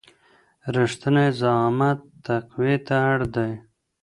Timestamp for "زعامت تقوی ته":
1.39-2.95